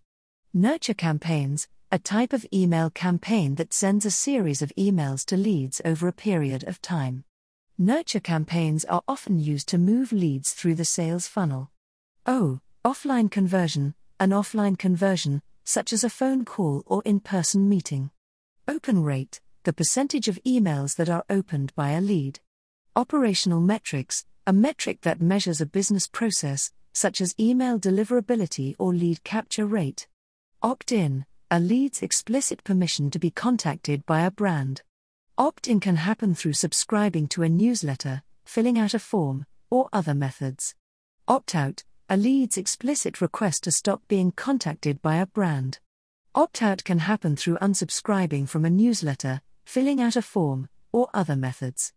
Nurture 0.53 0.93
campaigns, 0.93 1.67
a 1.91 1.99
type 1.99 2.33
of 2.33 2.45
email 2.51 2.89
campaign 2.89 3.55
that 3.55 3.73
sends 3.73 4.05
a 4.05 4.11
series 4.11 4.61
of 4.61 4.73
emails 4.77 5.23
to 5.25 5.37
leads 5.37 5.81
over 5.85 6.07
a 6.07 6.13
period 6.13 6.63
of 6.63 6.81
time. 6.81 7.23
Nurture 7.77 8.19
campaigns 8.19 8.85
are 8.85 9.03
often 9.07 9.39
used 9.39 9.67
to 9.69 9.77
move 9.77 10.11
leads 10.11 10.53
through 10.53 10.75
the 10.75 10.85
sales 10.85 11.27
funnel. 11.27 11.69
O. 12.25 12.61
Offline 12.85 13.29
conversion, 13.29 13.95
an 14.17 14.29
offline 14.29 14.77
conversion, 14.77 15.41
such 15.65 15.91
as 15.91 16.05
a 16.05 16.09
phone 16.09 16.45
call 16.45 16.81
or 16.85 17.01
in 17.03 17.19
person 17.19 17.67
meeting. 17.67 18.11
Open 18.65 19.03
rate, 19.03 19.41
the 19.63 19.73
percentage 19.73 20.29
of 20.29 20.39
emails 20.45 20.95
that 20.95 21.09
are 21.09 21.25
opened 21.29 21.75
by 21.75 21.91
a 21.91 21.99
lead. 21.99 22.39
Operational 22.95 23.59
metrics, 23.59 24.25
a 24.47 24.53
metric 24.53 25.01
that 25.01 25.21
measures 25.21 25.59
a 25.59 25.65
business 25.65 26.07
process, 26.07 26.71
such 26.93 27.19
as 27.19 27.35
email 27.37 27.77
deliverability 27.77 28.73
or 28.79 28.93
lead 28.93 29.21
capture 29.25 29.65
rate. 29.65 30.07
Opt 30.61 30.93
in, 30.93 31.25
a 31.51 31.59
lead's 31.59 32.01
explicit 32.01 32.63
permission 32.63 33.11
to 33.11 33.19
be 33.19 33.31
contacted 33.31 34.05
by 34.05 34.21
a 34.21 34.31
brand. 34.31 34.81
Opt 35.37 35.67
in 35.67 35.81
can 35.81 35.97
happen 35.97 36.35
through 36.35 36.53
subscribing 36.53 37.27
to 37.27 37.43
a 37.43 37.49
newsletter, 37.49 38.23
filling 38.45 38.79
out 38.79 38.93
a 38.93 38.99
form, 38.99 39.45
or 39.69 39.89
other 39.91 40.13
methods. 40.13 40.73
Opt 41.27 41.55
out, 41.55 41.83
a 42.13 42.15
lead's 42.15 42.59
explicit 42.59 43.21
request 43.21 43.63
to 43.63 43.71
stop 43.71 43.99
being 44.07 44.31
contacted 44.31 45.01
by 45.01 45.15
a 45.15 45.25
brand. 45.25 45.79
Opt 46.35 46.61
out 46.61 46.83
can 46.83 46.99
happen 46.99 47.35
through 47.35 47.57
unsubscribing 47.57 48.47
from 48.47 48.65
a 48.65 48.69
newsletter, 48.69 49.41
filling 49.65 49.99
out 49.99 50.15
a 50.15 50.21
form, 50.21 50.69
or 50.91 51.09
other 51.11 51.35
methods. 51.35 51.91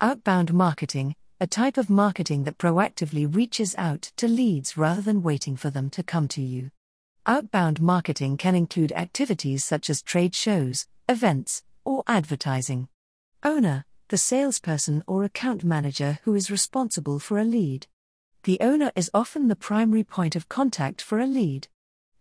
Outbound 0.00 0.54
marketing, 0.54 1.14
a 1.38 1.46
type 1.46 1.76
of 1.76 1.90
marketing 1.90 2.44
that 2.44 2.56
proactively 2.56 3.26
reaches 3.36 3.74
out 3.76 4.10
to 4.16 4.26
leads 4.26 4.78
rather 4.78 5.02
than 5.02 5.22
waiting 5.22 5.54
for 5.54 5.68
them 5.68 5.90
to 5.90 6.02
come 6.02 6.28
to 6.28 6.40
you. 6.40 6.70
Outbound 7.26 7.78
marketing 7.78 8.38
can 8.38 8.54
include 8.54 8.92
activities 8.92 9.64
such 9.64 9.90
as 9.90 10.00
trade 10.00 10.34
shows, 10.34 10.86
events, 11.10 11.62
or 11.84 12.04
advertising. 12.06 12.88
Owner, 13.42 13.84
the 14.08 14.16
salesperson 14.16 15.04
or 15.06 15.24
account 15.24 15.62
manager 15.62 16.20
who 16.22 16.34
is 16.34 16.50
responsible 16.50 17.18
for 17.18 17.38
a 17.38 17.44
lead. 17.44 17.86
The 18.48 18.62
owner 18.62 18.90
is 18.96 19.10
often 19.12 19.48
the 19.48 19.56
primary 19.56 20.02
point 20.02 20.34
of 20.34 20.48
contact 20.48 21.02
for 21.02 21.18
a 21.18 21.26
lead. 21.26 21.68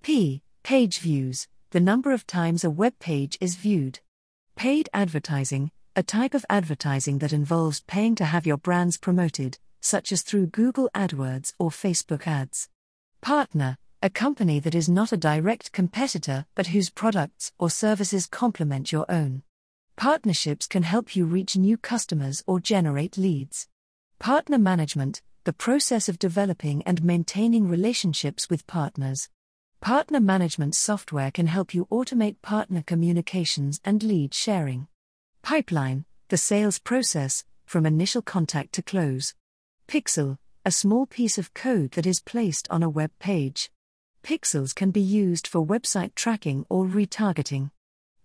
P. 0.02 0.42
Page 0.62 1.00
views, 1.00 1.48
the 1.70 1.80
number 1.80 2.12
of 2.12 2.28
times 2.28 2.66
a 2.66 2.70
web 2.70 3.00
page 3.00 3.38
is 3.40 3.56
viewed. 3.56 4.02
Paid 4.58 4.90
advertising, 4.94 5.72
a 5.96 6.04
type 6.04 6.34
of 6.34 6.46
advertising 6.50 7.20
that 7.20 7.32
involves 7.32 7.80
paying 7.80 8.14
to 8.16 8.26
have 8.26 8.46
your 8.46 8.58
brands 8.58 8.98
promoted, 8.98 9.58
such 9.80 10.12
as 10.12 10.22
through 10.22 10.48
Google 10.48 10.90
AdWords 10.94 11.54
or 11.60 11.70
Facebook 11.70 12.28
ads. 12.28 12.68
Partner, 13.22 13.78
a 14.04 14.10
company 14.10 14.60
that 14.60 14.76
is 14.76 14.90
not 14.90 15.14
a 15.14 15.24
direct 15.32 15.72
competitor 15.72 16.46
but 16.56 16.68
whose 16.68 16.90
products 16.90 17.54
or 17.58 17.70
services 17.70 18.28
complement 18.28 18.92
your 18.92 19.06
own. 19.08 19.44
Partnerships 19.96 20.68
can 20.68 20.84
help 20.84 21.16
you 21.16 21.24
reach 21.24 21.56
new 21.56 21.78
customers 21.78 22.44
or 22.46 22.60
generate 22.60 23.18
leads. 23.18 23.70
Partner 24.20 24.58
management, 24.58 25.22
the 25.48 25.54
process 25.54 26.10
of 26.10 26.20
developing 26.20 26.84
and 26.84 27.02
maintaining 27.06 27.70
relationships 27.70 28.50
with 28.50 28.68
partners. 28.68 29.30
Partner 29.80 30.20
management 30.20 30.76
software 30.76 31.32
can 31.32 31.48
help 31.48 31.74
you 31.74 31.86
automate 31.90 32.42
partner 32.42 32.84
communications 32.86 33.80
and 33.86 34.04
lead 34.04 34.34
sharing. 34.34 34.90
Pipeline, 35.44 36.04
the 36.28 36.36
sales 36.36 36.80
process, 36.80 37.46
from 37.66 37.86
initial 37.86 38.22
contact 38.22 38.74
to 38.74 38.82
close. 38.82 39.36
Pixel, 39.88 40.38
a 40.66 40.72
small 40.72 41.06
piece 41.06 41.38
of 41.38 41.54
code 41.54 41.92
that 41.92 42.06
is 42.06 42.20
placed 42.20 42.68
on 42.70 42.84
a 42.84 42.90
web 42.90 43.12
page. 43.18 43.72
Pixels 44.24 44.76
can 44.76 44.92
be 44.92 45.00
used 45.00 45.48
for 45.48 45.66
website 45.66 46.14
tracking 46.14 46.66
or 46.68 46.84
retargeting. 46.84 47.72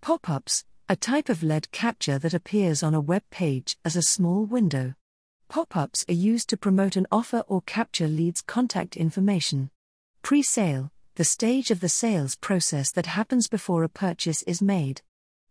Pop 0.01 0.29
ups, 0.29 0.65
a 0.89 0.97
type 0.97 1.29
of 1.29 1.41
lead 1.41 1.71
capture 1.71 2.19
that 2.19 2.33
appears 2.33 2.83
on 2.83 2.93
a 2.93 2.99
web 2.99 3.23
page 3.31 3.77
as 3.85 3.95
a 3.95 4.01
small 4.01 4.43
window. 4.43 4.95
Pop 5.53 5.77
ups 5.77 6.03
are 6.09 6.13
used 6.13 6.49
to 6.49 6.57
promote 6.57 6.95
an 6.95 7.05
offer 7.11 7.43
or 7.47 7.61
capture 7.61 8.07
leads' 8.07 8.41
contact 8.41 8.97
information. 8.97 9.69
Pre 10.23 10.41
sale, 10.41 10.91
the 11.13 11.23
stage 11.23 11.69
of 11.69 11.79
the 11.79 11.89
sales 11.89 12.35
process 12.35 12.91
that 12.93 13.05
happens 13.05 13.47
before 13.47 13.83
a 13.83 13.87
purchase 13.87 14.41
is 14.47 14.63
made. 14.63 15.03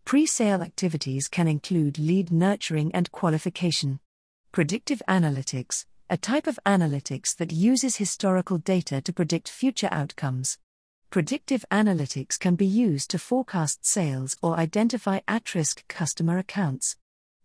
Pre 0.05 0.27
sale 0.27 0.61
activities 0.61 1.29
can 1.29 1.47
include 1.47 2.01
lead 2.01 2.33
nurturing 2.33 2.93
and 2.93 3.13
qualification. 3.13 4.01
Predictive 4.51 5.01
analytics, 5.09 5.85
a 6.11 6.17
type 6.17 6.49
of 6.49 6.59
analytics 6.67 7.37
that 7.37 7.53
uses 7.53 7.99
historical 7.99 8.59
data 8.59 9.01
to 9.03 9.13
predict 9.13 9.49
future 9.49 9.89
outcomes. 9.93 10.59
Predictive 11.11 11.65
analytics 11.71 12.37
can 12.41 12.57
be 12.57 12.67
used 12.67 13.09
to 13.11 13.21
forecast 13.21 13.87
sales 13.87 14.37
or 14.43 14.57
identify 14.57 15.21
at 15.29 15.55
risk 15.55 15.87
customer 15.87 16.39
accounts. 16.39 16.97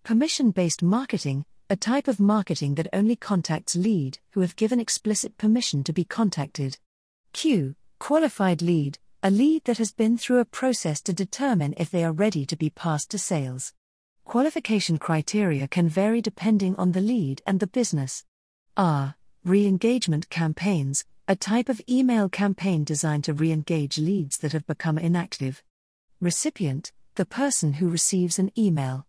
Permission 0.03 0.49
based 0.49 0.81
marketing, 0.81 1.45
a 1.69 1.75
type 1.75 2.07
of 2.07 2.19
marketing 2.19 2.75
that 2.75 2.87
only 2.93 3.15
contacts 3.15 3.75
lead 3.75 4.19
who 4.31 4.39
have 4.39 4.55
given 4.55 4.79
explicit 4.79 5.37
permission 5.37 5.83
to 5.83 5.91
be 5.91 6.05
contacted. 6.05 6.77
Q. 7.33 7.75
Qualified 7.99 8.61
lead, 8.61 8.99
a 9.21 9.29
lead 9.29 9.65
that 9.65 9.77
has 9.77 9.91
been 9.91 10.17
through 10.17 10.39
a 10.39 10.45
process 10.45 11.01
to 11.01 11.13
determine 11.13 11.73
if 11.75 11.91
they 11.91 12.05
are 12.05 12.13
ready 12.13 12.45
to 12.45 12.55
be 12.55 12.69
passed 12.69 13.11
to 13.11 13.17
sales. 13.17 13.73
Qualification 14.23 14.97
criteria 14.97 15.67
can 15.67 15.89
vary 15.89 16.21
depending 16.21 16.75
on 16.77 16.93
the 16.93 17.01
lead 17.01 17.41
and 17.45 17.59
the 17.59 17.67
business. 17.67 18.23
R. 18.77 19.15
Re 19.43 19.65
engagement 19.65 20.29
campaigns, 20.29 21.03
a 21.27 21.35
type 21.35 21.67
of 21.67 21.81
email 21.89 22.29
campaign 22.29 22.85
designed 22.85 23.25
to 23.25 23.33
re 23.33 23.51
engage 23.51 23.97
leads 23.97 24.37
that 24.37 24.53
have 24.53 24.67
become 24.67 24.97
inactive. 24.97 25.63
Recipient, 26.21 26.93
the 27.15 27.25
person 27.25 27.73
who 27.73 27.89
receives 27.89 28.39
an 28.39 28.51
email. 28.57 29.05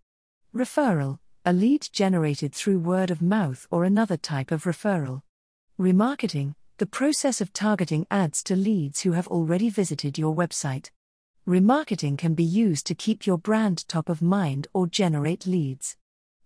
Referral, 0.52 1.18
a 1.44 1.52
lead 1.52 1.88
generated 1.92 2.54
through 2.54 2.78
word 2.78 3.10
of 3.10 3.22
mouth 3.22 3.66
or 3.70 3.84
another 3.84 4.16
type 4.16 4.50
of 4.50 4.64
referral. 4.64 5.22
Remarketing, 5.78 6.54
the 6.78 6.86
process 6.86 7.40
of 7.40 7.52
targeting 7.52 8.06
ads 8.10 8.42
to 8.44 8.54
leads 8.54 9.00
who 9.00 9.12
have 9.12 9.28
already 9.28 9.70
visited 9.70 10.18
your 10.18 10.34
website. 10.34 10.90
Remarketing 11.46 12.18
can 12.18 12.34
be 12.34 12.44
used 12.44 12.86
to 12.86 12.94
keep 12.94 13.26
your 13.26 13.38
brand 13.38 13.88
top 13.88 14.08
of 14.08 14.20
mind 14.20 14.66
or 14.74 14.86
generate 14.86 15.46
leads. 15.46 15.96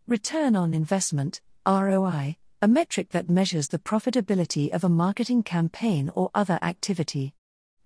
Return 0.07 0.55
on 0.55 0.75
investment, 0.75 1.41
ROI, 1.67 2.37
a 2.61 2.69
metric 2.69 3.11
that 3.11 3.29
measures 3.29 3.69
the 3.69 3.79
profitability 3.79 4.71
of 4.71 4.85
a 4.85 4.89
marketing 4.89 5.43
campaign 5.43 6.11
or 6.15 6.31
other 6.35 6.59
activity. 6.63 7.35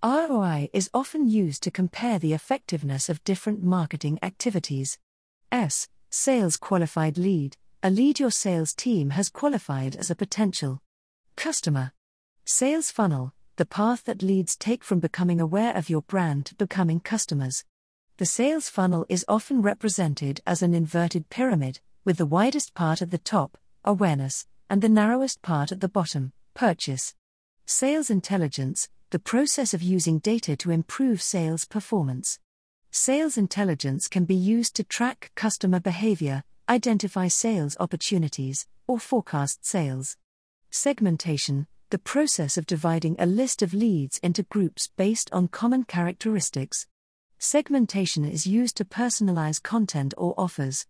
ROI 0.03 0.69
is 0.73 0.91
often 0.93 1.27
used 1.27 1.63
to 1.63 1.71
compare 1.71 2.19
the 2.19 2.33
effectiveness 2.33 3.09
of 3.09 3.23
different 3.23 3.63
marketing 3.63 4.19
activities. 4.21 4.99
S. 5.51 5.87
Sales 6.09 6.55
qualified 6.55 7.17
lead, 7.17 7.57
a 7.83 7.89
lead 7.89 8.19
your 8.19 8.31
sales 8.31 8.73
team 8.73 9.09
has 9.11 9.29
qualified 9.29 9.95
as 9.95 10.09
a 10.09 10.15
potential 10.15 10.81
customer. 11.35 11.91
Sales 12.45 12.89
funnel, 12.91 13.33
the 13.57 13.65
path 13.65 14.05
that 14.05 14.23
leads 14.23 14.55
take 14.55 14.83
from 14.83 14.99
becoming 14.99 15.41
aware 15.41 15.75
of 15.75 15.89
your 15.89 16.01
brand 16.01 16.45
to 16.45 16.55
becoming 16.55 16.99
customers. 16.99 17.65
The 18.17 18.25
sales 18.25 18.69
funnel 18.69 19.05
is 19.09 19.25
often 19.27 19.61
represented 19.61 20.39
as 20.47 20.61
an 20.61 20.73
inverted 20.73 21.29
pyramid, 21.29 21.81
with 22.05 22.17
the 22.17 22.25
widest 22.25 22.73
part 22.73 23.01
at 23.01 23.11
the 23.11 23.17
top, 23.17 23.57
awareness, 23.83 24.47
and 24.69 24.81
the 24.81 24.89
narrowest 24.89 25.41
part 25.41 25.71
at 25.71 25.81
the 25.81 25.89
bottom, 25.89 26.31
purchase. 26.53 27.15
Sales 27.65 28.09
intelligence, 28.09 28.87
the 29.09 29.19
process 29.19 29.73
of 29.73 29.83
using 29.83 30.19
data 30.19 30.55
to 30.55 30.71
improve 30.71 31.21
sales 31.21 31.65
performance. 31.65 32.39
Sales 32.99 33.37
intelligence 33.37 34.07
can 34.07 34.25
be 34.25 34.33
used 34.33 34.75
to 34.75 34.83
track 34.83 35.31
customer 35.35 35.79
behavior, 35.79 36.43
identify 36.67 37.27
sales 37.27 37.77
opportunities, 37.79 38.65
or 38.87 38.99
forecast 38.99 39.63
sales. 39.63 40.17
Segmentation, 40.71 41.67
the 41.91 41.99
process 41.99 42.57
of 42.57 42.65
dividing 42.65 43.15
a 43.19 43.27
list 43.27 43.61
of 43.61 43.71
leads 43.71 44.17
into 44.23 44.41
groups 44.41 44.89
based 44.97 45.29
on 45.31 45.47
common 45.47 45.83
characteristics. 45.83 46.87
Segmentation 47.37 48.25
is 48.25 48.47
used 48.47 48.75
to 48.77 48.83
personalize 48.83 49.61
content 49.61 50.15
or 50.17 50.33
offers. 50.35 50.87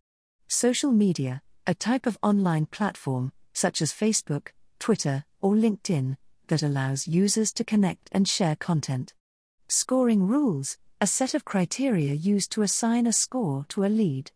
Social 0.47 0.93
media, 0.93 1.41
a 1.67 1.75
type 1.75 2.05
of 2.05 2.17
online 2.23 2.67
platform, 2.67 3.33
such 3.51 3.81
as 3.81 3.91
Facebook, 3.91 4.51
Twitter, 4.79 5.25
or 5.41 5.55
LinkedIn, 5.55 6.15
that 6.47 6.63
allows 6.63 7.05
users 7.05 7.51
to 7.51 7.65
connect 7.65 8.07
and 8.13 8.29
share 8.29 8.55
content. 8.55 9.13
Scoring 9.67 10.25
rules, 10.25 10.77
a 10.99 11.05
set 11.05 11.35
of 11.35 11.45
criteria 11.45 12.11
used 12.11 12.51
to 12.51 12.63
assign 12.63 13.05
a 13.05 13.13
score 13.13 13.67
to 13.69 13.85
a 13.85 13.87
lead. 13.87 14.31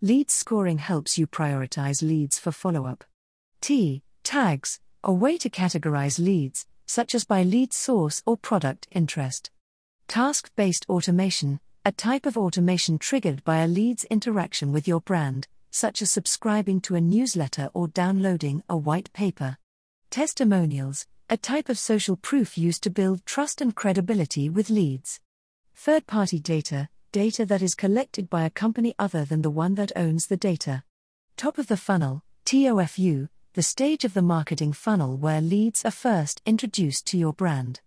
Lead 0.00 0.28
scoring 0.28 0.78
helps 0.78 1.16
you 1.16 1.24
prioritize 1.24 2.02
leads 2.02 2.36
for 2.36 2.50
follow 2.50 2.84
up. 2.84 3.04
T. 3.60 4.02
Tags, 4.24 4.80
a 5.04 5.12
way 5.12 5.38
to 5.38 5.48
categorize 5.48 6.18
leads, 6.18 6.66
such 6.84 7.14
as 7.14 7.24
by 7.24 7.44
lead 7.44 7.72
source 7.72 8.24
or 8.26 8.36
product 8.36 8.88
interest. 8.90 9.52
Task 10.08 10.50
based 10.56 10.84
automation, 10.88 11.60
a 11.84 11.92
type 11.92 12.26
of 12.26 12.36
automation 12.36 12.98
triggered 12.98 13.44
by 13.44 13.58
a 13.58 13.68
lead's 13.68 14.02
interaction 14.06 14.72
with 14.72 14.88
your 14.88 15.00
brand, 15.00 15.46
such 15.70 16.02
as 16.02 16.10
subscribing 16.10 16.80
to 16.80 16.96
a 16.96 17.00
newsletter 17.00 17.70
or 17.72 17.86
downloading 17.86 18.64
a 18.68 18.76
white 18.76 19.12
paper. 19.12 19.58
Testimonials, 20.10 21.06
a 21.28 21.36
type 21.36 21.68
of 21.68 21.78
social 21.78 22.16
proof 22.16 22.58
used 22.58 22.82
to 22.82 22.90
build 22.90 23.24
trust 23.24 23.60
and 23.60 23.76
credibility 23.76 24.48
with 24.48 24.70
leads. 24.70 25.20
Third 25.82 26.06
party 26.06 26.38
data, 26.38 26.90
data 27.10 27.46
that 27.46 27.62
is 27.62 27.74
collected 27.74 28.28
by 28.28 28.44
a 28.44 28.50
company 28.50 28.94
other 28.98 29.24
than 29.24 29.40
the 29.40 29.48
one 29.48 29.76
that 29.76 29.92
owns 29.96 30.26
the 30.26 30.36
data. 30.36 30.84
Top 31.38 31.56
of 31.56 31.68
the 31.68 31.76
funnel, 31.78 32.22
TOFU, 32.44 33.30
the 33.54 33.62
stage 33.62 34.04
of 34.04 34.12
the 34.12 34.20
marketing 34.20 34.74
funnel 34.74 35.16
where 35.16 35.40
leads 35.40 35.82
are 35.86 35.90
first 35.90 36.42
introduced 36.44 37.06
to 37.06 37.16
your 37.16 37.32
brand. 37.32 37.80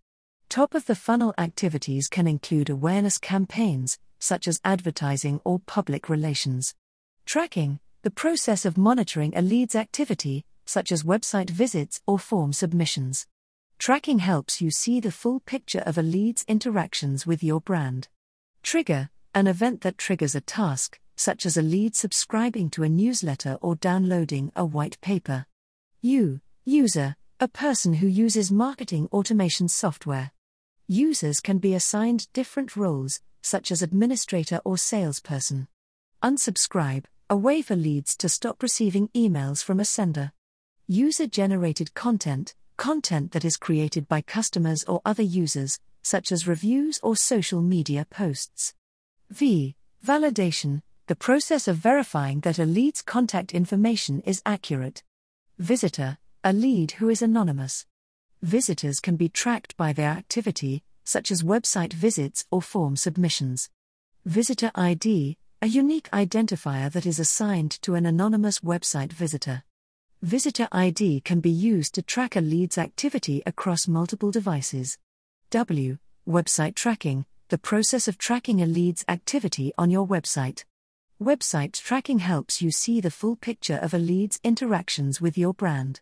Top 0.49 0.73
of 0.73 0.87
the 0.87 0.95
funnel 0.95 1.35
activities 1.37 2.07
can 2.07 2.25
include 2.25 2.71
awareness 2.71 3.19
campaigns, 3.19 3.99
such 4.17 4.47
as 4.47 4.59
advertising 4.65 5.39
or 5.43 5.59
public 5.59 6.09
relations. 6.09 6.73
Tracking, 7.27 7.79
the 8.01 8.09
process 8.09 8.65
of 8.65 8.75
monitoring 8.75 9.37
a 9.37 9.41
lead's 9.43 9.75
activity, 9.75 10.45
such 10.65 10.91
as 10.91 11.03
website 11.03 11.51
visits 11.51 12.01
or 12.07 12.17
form 12.17 12.53
submissions. 12.53 13.27
Tracking 13.83 14.19
helps 14.19 14.61
you 14.61 14.71
see 14.71 15.01
the 15.01 15.11
full 15.11 15.41
picture 15.41 15.83
of 15.85 15.97
a 15.97 16.01
lead's 16.01 16.45
interactions 16.47 17.27
with 17.27 17.43
your 17.43 17.59
brand. 17.59 18.07
Trigger, 18.61 19.09
an 19.35 19.45
event 19.45 19.81
that 19.81 19.97
triggers 19.97 20.35
a 20.35 20.39
task, 20.39 21.01
such 21.17 21.45
as 21.45 21.57
a 21.57 21.61
lead 21.61 21.93
subscribing 21.93 22.69
to 22.69 22.83
a 22.83 22.87
newsletter 22.87 23.57
or 23.59 23.75
downloading 23.75 24.53
a 24.55 24.63
white 24.63 24.97
paper. 25.01 25.47
U. 25.99 26.39
User, 26.63 27.17
a 27.41 27.49
person 27.49 27.95
who 27.95 28.07
uses 28.07 28.53
marketing 28.53 29.09
automation 29.11 29.67
software. 29.67 30.31
Users 30.87 31.41
can 31.41 31.57
be 31.57 31.73
assigned 31.73 32.31
different 32.31 32.77
roles, 32.77 33.19
such 33.41 33.69
as 33.69 33.81
administrator 33.81 34.61
or 34.63 34.77
salesperson. 34.77 35.67
Unsubscribe, 36.23 37.03
a 37.29 37.35
way 37.35 37.61
for 37.61 37.75
leads 37.75 38.15
to 38.15 38.29
stop 38.29 38.63
receiving 38.63 39.09
emails 39.09 39.61
from 39.61 39.81
a 39.81 39.83
sender. 39.83 40.31
User 40.87 41.27
generated 41.27 41.93
content, 41.93 42.55
content 42.77 43.31
that 43.31 43.45
is 43.45 43.57
created 43.57 44.07
by 44.07 44.21
customers 44.21 44.83
or 44.83 45.01
other 45.05 45.23
users, 45.23 45.79
such 46.01 46.31
as 46.31 46.47
reviews 46.47 46.99
or 47.01 47.15
social 47.15 47.61
media 47.61 48.05
posts. 48.09 48.73
V. 49.29 49.75
Validation, 50.05 50.81
the 51.07 51.15
process 51.15 51.67
of 51.67 51.77
verifying 51.77 52.41
that 52.41 52.59
a 52.59 52.65
lead's 52.65 53.01
contact 53.01 53.53
information 53.53 54.21
is 54.21 54.41
accurate. 54.45 55.03
Visitor, 55.57 56.17
a 56.43 56.53
lead 56.53 56.91
who 56.91 57.09
is 57.09 57.21
anonymous. 57.21 57.85
Visitors 58.41 58.99
can 58.99 59.15
be 59.15 59.29
tracked 59.29 59.77
by 59.77 59.93
their 59.93 60.09
activity, 60.09 60.83
such 61.03 61.31
as 61.31 61.43
website 61.43 61.93
visits 61.93 62.45
or 62.51 62.61
form 62.61 62.95
submissions. 62.95 63.69
Visitor 64.25 64.71
ID, 64.75 65.37
a 65.61 65.67
unique 65.67 66.09
identifier 66.11 66.91
that 66.91 67.05
is 67.05 67.19
assigned 67.19 67.71
to 67.81 67.95
an 67.95 68.05
anonymous 68.05 68.59
website 68.59 69.13
visitor. 69.13 69.63
Visitor 70.23 70.69
ID 70.71 71.19
can 71.25 71.41
be 71.41 71.49
used 71.49 71.93
to 71.95 72.01
track 72.01 72.37
a 72.37 72.39
lead's 72.39 72.77
activity 72.77 73.43
across 73.45 73.89
multiple 73.89 74.31
devices. 74.31 74.97
W. 75.49 75.97
Website 76.25 76.75
tracking, 76.75 77.25
the 77.49 77.57
process 77.57 78.07
of 78.07 78.17
tracking 78.17 78.61
a 78.61 78.65
lead's 78.65 79.03
activity 79.09 79.73
on 79.77 79.91
your 79.91 80.07
website. 80.07 80.63
Website 81.21 81.73
tracking 81.73 82.19
helps 82.19 82.61
you 82.61 82.71
see 82.71 83.01
the 83.01 83.11
full 83.11 83.35
picture 83.35 83.75
of 83.75 83.93
a 83.93 83.97
lead's 83.97 84.39
interactions 84.45 85.19
with 85.19 85.37
your 85.37 85.53
brand. 85.53 85.99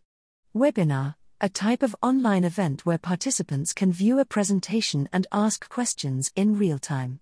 Webinar, 0.56 1.16
a 1.42 1.50
type 1.50 1.82
of 1.82 1.96
online 2.04 2.44
event 2.44 2.86
where 2.86 3.00
participants 3.00 3.74
can 3.74 3.92
view 3.92 4.20
a 4.20 4.24
presentation 4.24 5.10
and 5.12 5.26
ask 5.32 5.68
questions 5.68 6.32
in 6.36 6.60
real 6.60 6.78
time. 6.78 7.22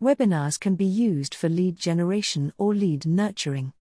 Webinars 0.00 0.60
can 0.60 0.76
be 0.76 0.84
used 0.84 1.34
for 1.34 1.48
lead 1.48 1.76
generation 1.76 2.52
or 2.56 2.72
lead 2.72 3.04
nurturing. 3.04 3.72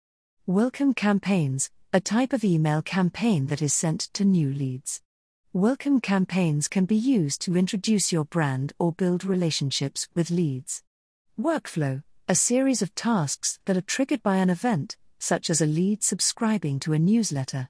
Welcome 0.48 0.96
campaigns, 0.96 1.70
a 1.96 2.00
type 2.02 2.34
of 2.34 2.44
email 2.44 2.82
campaign 2.82 3.46
that 3.46 3.62
is 3.62 3.74
sent 3.74 4.02
to 4.12 4.26
new 4.26 4.52
leads. 4.52 5.00
Welcome 5.54 6.02
campaigns 6.02 6.68
can 6.68 6.84
be 6.84 6.98
used 6.98 7.40
to 7.44 7.56
introduce 7.56 8.12
your 8.12 8.26
brand 8.26 8.74
or 8.78 8.92
build 8.92 9.24
relationships 9.24 10.10
with 10.14 10.30
leads. 10.30 10.84
Workflow, 11.40 12.04
a 12.28 12.36
series 12.36 12.82
of 12.82 12.94
tasks 12.96 13.60
that 13.64 13.78
are 13.78 13.92
triggered 13.94 14.22
by 14.22 14.36
an 14.36 14.50
event, 14.50 14.98
such 15.20 15.50
as 15.50 15.62
a 15.62 15.66
lead 15.66 16.04
subscribing 16.04 16.82
to 16.82 16.92
a 16.92 17.00
newsletter. 17.00 17.70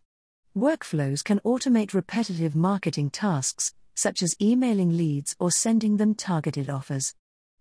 Workflows 0.58 1.24
can 1.24 1.40
automate 1.42 1.94
repetitive 1.94 2.56
marketing 2.56 3.12
tasks, 3.12 3.76
such 3.94 4.24
as 4.24 4.36
emailing 4.42 4.98
leads 4.98 5.36
or 5.38 5.52
sending 5.52 5.98
them 5.98 6.16
targeted 6.16 6.68
offers. 6.68 7.14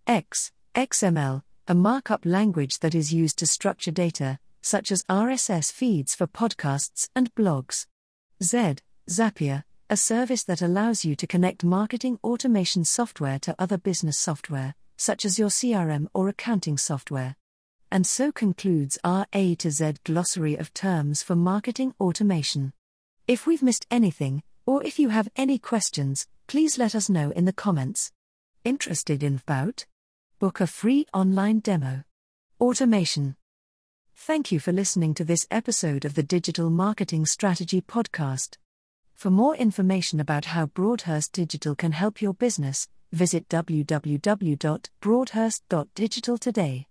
X, 0.07 0.51
XML, 0.75 1.43
a 1.69 1.75
markup 1.75 2.25
language 2.25 2.79
that 2.79 2.95
is 2.95 3.13
used 3.13 3.39
to 3.41 3.47
structure 3.47 3.91
data, 3.91 4.39
such 4.65 4.91
as 4.91 5.05
RSS 5.11 5.71
feeds 5.71 6.15
for 6.15 6.27
podcasts 6.27 7.11
and 7.15 7.33
blogs. 7.35 7.85
Z, 8.43 8.77
Zapier, 9.11 9.63
a 9.91 9.97
service 9.97 10.43
that 10.45 10.63
allows 10.63 11.05
you 11.05 11.15
to 11.17 11.27
connect 11.27 11.65
marketing 11.65 12.19
automation 12.25 12.83
software 12.83 13.39
to 13.41 13.55
other 13.59 13.77
business 13.77 14.19
software, 14.19 14.75
such 14.97 15.27
as 15.27 15.39
your 15.39 15.51
CRM 15.51 16.07
or 16.15 16.31
accounting 16.31 16.79
software. 16.79 17.37
And 17.93 18.07
so 18.07 18.33
concludes 18.33 18.99
our 19.05 19.27
A 19.35 19.55
to 19.57 19.71
Z 19.71 19.97
glossary 20.03 20.57
of 20.57 20.73
terms 20.73 21.23
for 21.23 21.37
marketing 21.37 21.95
automation. 22.01 22.73
If 23.29 23.47
we've 23.47 23.63
missed 23.63 23.87
anything, 23.91 24.43
or 24.65 24.83
if 24.83 24.99
you 24.99 25.11
have 25.11 25.29
any 25.37 25.59
questions, 25.59 26.27
please 26.47 26.79
let 26.79 26.95
us 26.95 27.11
know 27.11 27.33
in 27.33 27.45
the 27.45 27.53
comments. 27.53 28.13
Interested 28.65 29.23
in 29.23 29.43
Bout? 29.45 29.85
Book 30.39 30.59
a 30.63 30.67
free 30.67 31.05
online 31.13 31.59
demo. 31.59 32.05
Automation. 32.59 33.37
Thank 34.17 34.53
you 34.53 34.61
for 34.61 34.73
listening 34.73 35.13
to 35.15 35.25
this 35.25 35.45
episode 35.51 36.05
of 36.05 36.15
the 36.15 36.23
Digital 36.23 36.71
Marketing 36.71 37.27
Strategy 37.27 37.81
Podcast. 37.83 38.59
For 39.15 39.29
more 39.29 39.57
information 39.57 40.21
about 40.21 40.45
how 40.47 40.67
Broadhurst 40.67 41.33
Digital 41.33 41.75
can 41.75 41.91
help 41.93 42.23
your 42.23 42.33
business, 42.33 42.89
visit 43.13 43.49
www.broadhurst.digital 43.49 46.39
today. 46.39 46.83